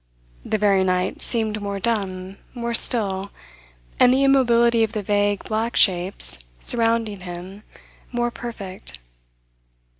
The 0.43 0.57
very 0.57 0.83
night 0.83 1.21
seemed 1.21 1.61
more 1.61 1.79
dumb, 1.79 2.37
more 2.55 2.73
still, 2.73 3.29
and 3.99 4.11
the 4.11 4.23
immobility 4.23 4.83
of 4.83 4.93
the 4.93 5.03
vague, 5.03 5.43
black 5.43 5.75
shapes, 5.75 6.39
surrounding 6.59 7.19
him 7.19 7.61
more 8.11 8.31
perfect. 8.31 8.97